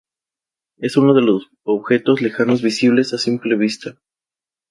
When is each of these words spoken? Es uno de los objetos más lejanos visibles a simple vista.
Es 0.79 0.97
uno 0.97 1.13
de 1.13 1.21
los 1.21 1.43
objetos 1.61 2.15
más 2.15 2.21
lejanos 2.23 2.63
visibles 2.63 3.13
a 3.13 3.19
simple 3.19 3.55
vista. 3.55 3.97